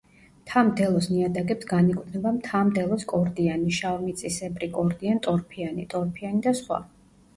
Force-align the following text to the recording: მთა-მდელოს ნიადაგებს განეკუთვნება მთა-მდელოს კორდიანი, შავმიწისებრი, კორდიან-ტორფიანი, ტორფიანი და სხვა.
მთა-მდელოს 0.43 1.07
ნიადაგებს 1.09 1.67
განეკუთვნება 1.73 2.31
მთა-მდელოს 2.37 3.05
კორდიანი, 3.13 3.75
შავმიწისებრი, 3.81 4.71
კორდიან-ტორფიანი, 4.79 5.87
ტორფიანი 5.95 6.43
და 6.49 6.55
სხვა. 6.63 6.83